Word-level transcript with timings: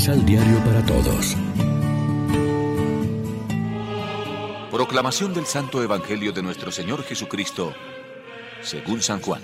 Misal 0.00 0.24
Diario 0.24 0.64
para 0.64 0.82
Todos. 0.86 1.36
Proclamación 4.70 5.34
del 5.34 5.44
Santo 5.44 5.82
Evangelio 5.82 6.32
de 6.32 6.42
nuestro 6.42 6.72
Señor 6.72 7.02
Jesucristo, 7.02 7.74
según 8.62 9.02
San 9.02 9.20
Juan. 9.20 9.42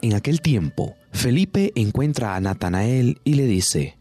En 0.00 0.14
aquel 0.14 0.40
tiempo, 0.40 0.96
Felipe 1.12 1.72
encuentra 1.74 2.34
a 2.34 2.40
Natanael 2.40 3.20
y 3.22 3.34
le 3.34 3.44
dice, 3.44 3.98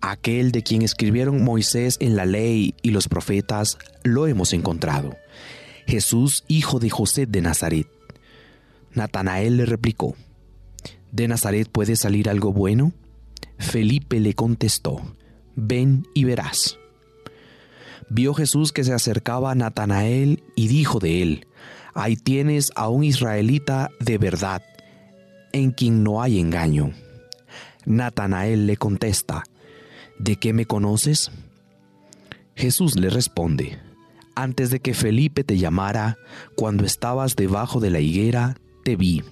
Aquel 0.00 0.52
de 0.52 0.62
quien 0.62 0.82
escribieron 0.82 1.42
Moisés 1.42 1.96
en 1.98 2.14
la 2.14 2.24
ley 2.24 2.76
y 2.82 2.92
los 2.92 3.08
profetas, 3.08 3.78
lo 4.04 4.28
hemos 4.28 4.52
encontrado. 4.52 5.16
Jesús, 5.88 6.44
hijo 6.46 6.78
de 6.78 6.88
José 6.88 7.26
de 7.26 7.40
Nazaret. 7.40 7.88
Natanael 8.94 9.56
le 9.56 9.66
replicó, 9.66 10.14
¿De 11.12 11.28
Nazaret 11.28 11.68
puede 11.70 11.94
salir 11.94 12.28
algo 12.28 12.52
bueno? 12.52 12.92
Felipe 13.58 14.18
le 14.18 14.34
contestó, 14.34 15.00
ven 15.54 16.06
y 16.14 16.24
verás. 16.24 16.78
Vio 18.08 18.34
Jesús 18.34 18.72
que 18.72 18.82
se 18.82 18.94
acercaba 18.94 19.50
a 19.50 19.54
Natanael 19.54 20.42
y 20.56 20.68
dijo 20.68 20.98
de 20.98 21.22
él, 21.22 21.46
ahí 21.94 22.16
tienes 22.16 22.72
a 22.76 22.88
un 22.88 23.04
israelita 23.04 23.90
de 24.00 24.18
verdad, 24.18 24.62
en 25.52 25.70
quien 25.70 26.02
no 26.02 26.22
hay 26.22 26.40
engaño. 26.40 26.92
Natanael 27.84 28.66
le 28.66 28.78
contesta, 28.78 29.44
¿de 30.18 30.36
qué 30.36 30.54
me 30.54 30.64
conoces? 30.64 31.30
Jesús 32.56 32.96
le 32.96 33.10
responde, 33.10 33.78
antes 34.34 34.70
de 34.70 34.80
que 34.80 34.94
Felipe 34.94 35.44
te 35.44 35.58
llamara, 35.58 36.16
cuando 36.56 36.86
estabas 36.86 37.36
debajo 37.36 37.80
de 37.80 37.90
la 37.90 38.00
higuera, 38.00 38.56
te 38.82 38.96
vi. 38.96 39.22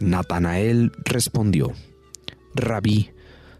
Natanael 0.00 0.92
respondió, 1.04 1.72
Rabí, 2.54 3.10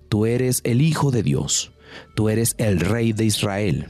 tú 0.08 0.26
eres 0.26 0.60
el 0.64 0.80
Hijo 0.82 1.10
de 1.10 1.22
Dios, 1.22 1.72
tú 2.14 2.28
eres 2.28 2.54
el 2.58 2.80
Rey 2.80 3.12
de 3.12 3.24
Israel. 3.24 3.88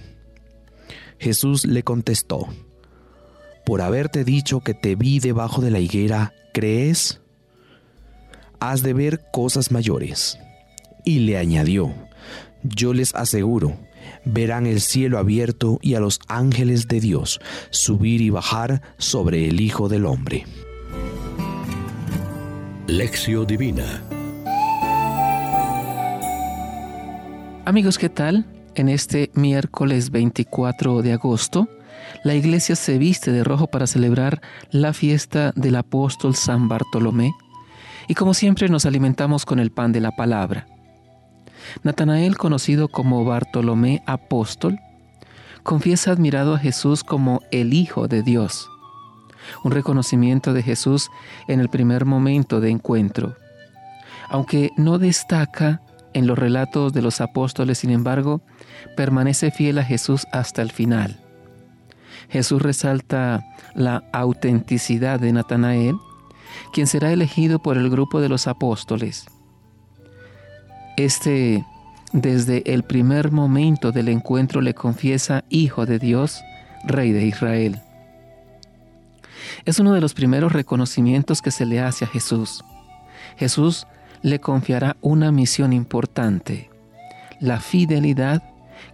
Jesús 1.18 1.66
le 1.66 1.82
contestó, 1.82 2.48
por 3.64 3.82
haberte 3.82 4.24
dicho 4.24 4.60
que 4.60 4.74
te 4.74 4.94
vi 4.96 5.20
debajo 5.20 5.60
de 5.60 5.70
la 5.70 5.80
higuera, 5.80 6.32
¿crees? 6.52 7.20
Has 8.58 8.82
de 8.82 8.94
ver 8.94 9.20
cosas 9.32 9.70
mayores. 9.70 10.38
Y 11.04 11.20
le 11.20 11.38
añadió, 11.38 11.94
yo 12.62 12.92
les 12.92 13.14
aseguro, 13.14 13.78
verán 14.24 14.66
el 14.66 14.80
cielo 14.80 15.18
abierto 15.18 15.78
y 15.82 15.94
a 15.94 16.00
los 16.00 16.20
ángeles 16.28 16.88
de 16.88 17.00
Dios 17.00 17.40
subir 17.70 18.20
y 18.20 18.30
bajar 18.30 18.82
sobre 18.98 19.48
el 19.48 19.60
Hijo 19.60 19.88
del 19.88 20.06
Hombre. 20.06 20.44
Lección 22.90 23.46
Divina 23.46 24.02
Amigos, 27.64 27.98
¿qué 27.98 28.08
tal? 28.08 28.44
En 28.74 28.88
este 28.88 29.30
miércoles 29.34 30.10
24 30.10 31.00
de 31.00 31.12
agosto, 31.12 31.68
la 32.24 32.34
iglesia 32.34 32.74
se 32.74 32.98
viste 32.98 33.30
de 33.30 33.44
rojo 33.44 33.68
para 33.68 33.86
celebrar 33.86 34.40
la 34.72 34.92
fiesta 34.92 35.52
del 35.54 35.76
apóstol 35.76 36.34
San 36.34 36.66
Bartolomé 36.68 37.32
y 38.08 38.14
como 38.14 38.34
siempre 38.34 38.68
nos 38.68 38.86
alimentamos 38.86 39.46
con 39.46 39.60
el 39.60 39.70
pan 39.70 39.92
de 39.92 40.00
la 40.00 40.10
palabra. 40.10 40.66
Natanael, 41.84 42.36
conocido 42.36 42.88
como 42.88 43.24
Bartolomé 43.24 44.02
Apóstol, 44.04 44.80
confiesa 45.62 46.10
admirado 46.10 46.54
a 46.54 46.58
Jesús 46.58 47.04
como 47.04 47.40
el 47.52 47.72
Hijo 47.72 48.08
de 48.08 48.24
Dios, 48.24 48.68
un 49.64 49.72
reconocimiento 49.72 50.52
de 50.52 50.62
Jesús 50.62 51.10
en 51.48 51.60
el 51.60 51.68
primer 51.68 52.04
momento 52.04 52.60
de 52.60 52.70
encuentro. 52.70 53.36
Aunque 54.28 54.70
no 54.76 54.98
destaca 54.98 55.82
en 56.12 56.26
los 56.26 56.38
relatos 56.38 56.92
de 56.92 57.02
los 57.02 57.20
apóstoles, 57.20 57.78
sin 57.78 57.90
embargo, 57.90 58.42
permanece 58.96 59.50
fiel 59.50 59.78
a 59.78 59.84
Jesús 59.84 60.26
hasta 60.32 60.62
el 60.62 60.70
final. 60.70 61.20
Jesús 62.28 62.62
resalta 62.62 63.44
la 63.74 64.04
autenticidad 64.12 65.18
de 65.18 65.32
Natanael, 65.32 65.96
quien 66.72 66.86
será 66.86 67.12
elegido 67.12 67.60
por 67.60 67.76
el 67.76 67.90
grupo 67.90 68.20
de 68.20 68.28
los 68.28 68.46
apóstoles. 68.46 69.26
Este, 70.96 71.64
desde 72.12 72.62
el 72.72 72.82
primer 72.82 73.32
momento 73.32 73.92
del 73.92 74.08
encuentro, 74.08 74.60
le 74.60 74.74
confiesa 74.74 75.44
Hijo 75.48 75.86
de 75.86 75.98
Dios, 75.98 76.40
Rey 76.84 77.12
de 77.12 77.24
Israel. 77.24 77.80
Es 79.64 79.78
uno 79.78 79.92
de 79.92 80.00
los 80.00 80.14
primeros 80.14 80.52
reconocimientos 80.52 81.42
que 81.42 81.50
se 81.50 81.66
le 81.66 81.80
hace 81.80 82.04
a 82.04 82.08
Jesús. 82.08 82.64
Jesús 83.36 83.86
le 84.22 84.40
confiará 84.40 84.96
una 85.00 85.32
misión 85.32 85.72
importante. 85.72 86.70
La 87.40 87.60
fidelidad 87.60 88.42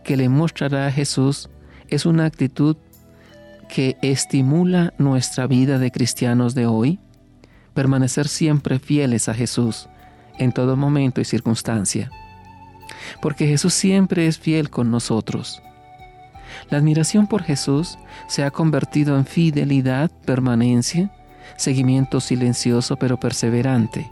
que 0.05 0.17
le 0.17 0.29
mostrará 0.29 0.87
a 0.87 0.93
Jesús 0.93 1.49
es 1.89 2.06
una 2.06 2.25
actitud 2.25 2.77
que 3.69 3.97
estimula 4.03 4.95
nuestra 4.99 5.47
vida 5.47 5.79
de 5.79 5.91
cristianos 5.91 6.55
de 6.55 6.67
hoy, 6.67 7.01
permanecer 7.75 8.29
siempre 8.29 8.79
fieles 8.79 9.29
a 9.29 9.35
Jesús 9.35 9.89
en 10.39 10.53
todo 10.53 10.77
momento 10.77 11.21
y 11.21 11.25
circunstancia. 11.25 12.11
Porque 13.21 13.47
Jesús 13.47 13.75
siempre 13.75 14.27
es 14.27 14.39
fiel 14.39 14.71
con 14.71 14.91
nosotros. 14.91 15.62
La 16.71 16.78
admiración 16.78 17.27
por 17.27 17.43
Jesús 17.43 17.99
se 18.28 18.44
ha 18.44 18.50
convertido 18.50 19.17
en 19.17 19.27
fidelidad, 19.27 20.11
permanencia, 20.25 21.11
seguimiento 21.56 22.21
silencioso 22.21 22.97
pero 22.97 23.19
perseverante. 23.19 24.11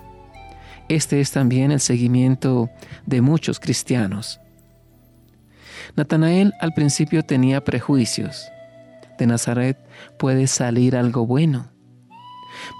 Este 0.88 1.20
es 1.20 1.30
también 1.30 1.72
el 1.72 1.80
seguimiento 1.80 2.70
de 3.06 3.20
muchos 3.20 3.58
cristianos. 3.58 4.40
Natanael 5.96 6.52
al 6.60 6.72
principio 6.72 7.22
tenía 7.22 7.64
prejuicios. 7.64 8.48
De 9.18 9.26
Nazaret 9.26 9.78
puede 10.18 10.46
salir 10.46 10.96
algo 10.96 11.26
bueno 11.26 11.74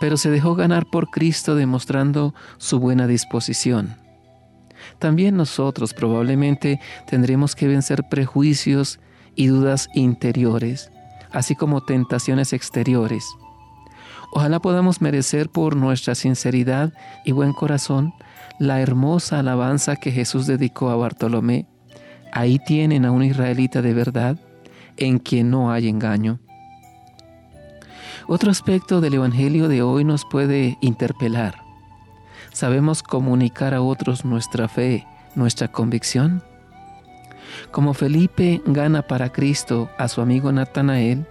pero 0.01 0.17
se 0.17 0.31
dejó 0.31 0.55
ganar 0.55 0.87
por 0.87 1.11
Cristo 1.11 1.55
demostrando 1.55 2.35
su 2.59 2.79
buena 2.81 3.07
disposición. 3.07 3.97
También 4.99 5.37
nosotros 5.37 5.95
probablemente 5.95 6.81
tendremos 7.07 7.55
que 7.55 7.69
vencer 7.69 8.05
prejuicios 8.09 9.01
y 9.37 9.49
dudas 9.49 9.89
interiores, 9.95 10.91
así 11.33 11.55
como 11.55 11.83
tentaciones 11.83 12.53
exteriores. 12.53 13.27
Ojalá 14.33 14.61
podamos 14.61 15.01
merecer 15.01 15.49
por 15.49 15.77
nuestra 15.77 16.15
sinceridad 16.15 16.93
y 17.25 17.33
buen 17.33 17.53
corazón 17.53 18.15
la 18.59 18.81
hermosa 18.81 19.39
alabanza 19.39 19.97
que 19.97 20.11
Jesús 20.11 20.47
dedicó 20.47 20.91
a 20.91 20.97
Bartolomé. 20.97 21.67
Ahí 22.33 22.59
tienen 22.59 23.05
a 23.05 23.13
un 23.13 23.23
israelita 23.23 23.83
de 23.83 23.95
verdad, 23.95 24.37
en 24.97 25.19
quien 25.19 25.51
no 25.51 25.71
hay 25.71 25.89
engaño. 25.89 26.41
Otro 28.27 28.51
aspecto 28.51 29.01
del 29.01 29.15
Evangelio 29.15 29.69
de 29.69 29.83
hoy 29.83 30.05
nos 30.05 30.25
puede 30.25 30.79
interpelar. 30.81 31.57
¿Sabemos 32.53 33.03
comunicar 33.03 33.75
a 33.75 33.83
otros 33.83 34.25
nuestra 34.25 34.69
fe, 34.69 35.07
nuestra 35.35 35.69
convicción? 35.69 36.43
Como 37.71 37.95
Felipe 37.95 38.63
gana 38.67 39.03
para 39.03 39.33
Cristo 39.33 39.91
a 39.99 40.09
su 40.09 40.21
amigo 40.21 40.53
Natanael, 40.53 41.27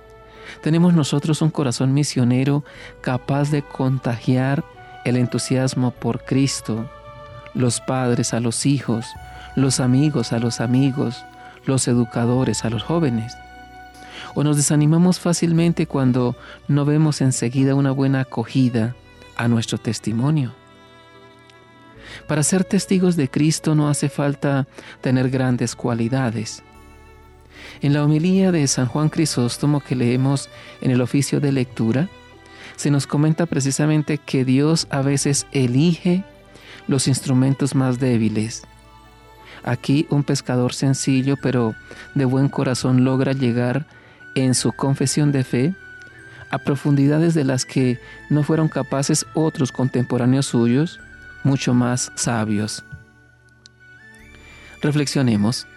tenemos 0.61 0.94
nosotros 0.94 1.41
un 1.41 1.50
corazón 1.50 1.94
misionero 1.94 2.63
capaz 3.01 3.50
de 3.50 3.61
contagiar 3.61 4.63
el 5.06 5.17
entusiasmo 5.17 5.91
por 5.91 6.25
Cristo, 6.25 6.89
los 7.53 7.81
padres 7.81 8.33
a 8.33 8.39
los 8.39 8.66
hijos, 8.66 9.06
los 9.56 9.79
amigos 9.79 10.33
a 10.33 10.39
los 10.39 10.62
amigos, 10.62 11.23
los 11.66 11.88
educadores 11.88 12.65
a 12.65 12.69
los 12.69 12.83
jóvenes 12.83 13.36
o 14.36 14.44
nos 14.44 14.57
desanimamos 14.57 15.19
fácilmente 15.19 15.88
cuando 15.88 16.36
no 16.68 16.86
vemos 16.86 17.21
enseguida 17.21 17.75
una 17.75 17.92
buena 17.92 18.21
acogida 18.21 18.95
a 19.36 19.47
nuestro 19.47 19.77
testimonio. 19.77 20.53
Para 22.27 22.44
ser 22.44 22.63
testigos 22.63 23.15
de 23.15 23.30
Cristo 23.30 23.75
no 23.75 23.89
hace 23.89 24.10
falta 24.10 24.68
tener 25.01 25.30
grandes 25.30 25.75
cualidades. 25.75 26.63
En 27.81 27.94
la 27.94 28.04
homilía 28.04 28.51
de 28.51 28.68
San 28.68 28.88
Juan 28.88 29.10
Crisóstomo 29.10 29.80
que 29.81 29.95
leemos 29.95 30.50
en 30.81 30.92
el 30.92 31.01
oficio 31.01 31.39
de 31.39 31.51
lectura, 31.51 32.10
se 32.75 32.92
nos 32.92 33.07
comenta 33.07 33.45
precisamente 33.45 34.18
que 34.18 34.45
Dios 34.45 34.88
a 34.89 35.01
veces 35.01 35.48
elige 35.51 36.24
los 36.88 37.07
instrumentos 37.07 37.75
más 37.75 38.00
débiles. 38.00 38.63
Aquí 39.63 40.07
un 40.09 40.24
pescador 40.24 40.74
sencillo 40.74 41.38
pero 41.42 41.75
de 42.16 42.25
buen 42.25 42.50
corazón 42.50 43.06
logra 43.06 43.33
llegar 43.33 43.86
en 44.36 44.56
su 44.56 44.74
confesión 44.74 45.31
de 45.31 45.44
fe 45.44 45.74
a 46.50 46.59
profundidades 46.59 47.33
de 47.33 47.44
las 47.44 47.66
que 47.66 48.00
no 48.30 48.44
fueron 48.44 48.68
capaces 48.68 49.25
otros 49.33 49.71
contemporáneos 49.71 50.45
suyos, 50.45 51.00
mucho 51.44 51.74
más 51.74 52.12
sabios. 52.16 52.84
Reflexionemos. 54.81 55.68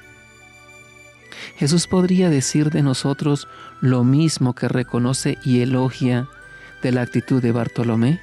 Jesús 1.56 1.86
podría 1.86 2.28
decir 2.28 2.70
de 2.70 2.82
nosotros 2.82 3.48
lo 3.80 4.04
mismo 4.04 4.54
que 4.54 4.68
reconoce 4.68 5.38
y 5.44 5.60
elogia 5.60 6.28
de 6.82 6.92
la 6.92 7.02
actitud 7.02 7.42
de 7.42 7.52
Bartolomé. 7.52 8.20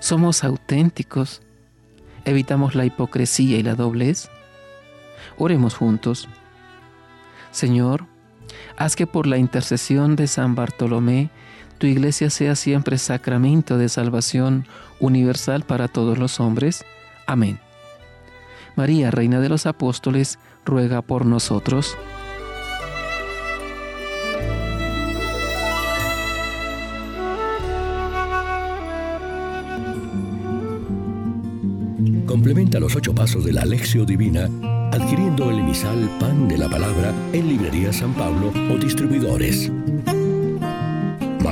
Somos 0.00 0.42
auténticos. 0.42 1.42
Evitamos 2.24 2.74
la 2.74 2.84
hipocresía 2.84 3.58
y 3.58 3.62
la 3.62 3.74
doblez. 3.74 4.30
Oremos 5.36 5.74
juntos. 5.74 6.28
Señor, 7.50 8.06
haz 8.76 8.96
que 8.96 9.06
por 9.06 9.26
la 9.26 9.38
intercesión 9.38 10.16
de 10.16 10.26
San 10.26 10.54
Bartolomé, 10.54 11.30
tu 11.78 11.86
iglesia 11.86 12.30
sea 12.30 12.56
siempre 12.56 12.98
sacramento 12.98 13.78
de 13.78 13.88
salvación 13.88 14.66
universal 15.00 15.64
para 15.64 15.88
todos 15.88 16.18
los 16.18 16.40
hombres. 16.40 16.84
Amén. 17.26 17.58
María, 18.76 19.10
Reina 19.10 19.40
de 19.40 19.48
los 19.48 19.66
Apóstoles, 19.66 20.38
ruega 20.64 21.02
por 21.02 21.26
nosotros. 21.26 21.96
Complementa 32.26 32.80
los 32.80 32.96
ocho 32.96 33.14
pasos 33.14 33.44
de 33.44 33.52
la 33.52 33.62
Alexio 33.62 34.04
Divina 34.04 34.48
adquiriendo 34.94 35.50
el 35.50 35.58
emisal 35.58 36.08
Pan 36.20 36.46
de 36.46 36.56
la 36.56 36.68
Palabra 36.68 37.12
en 37.32 37.48
Librería 37.48 37.92
San 37.92 38.14
Pablo 38.14 38.52
o 38.72 38.78
distribuidores. 38.78 39.70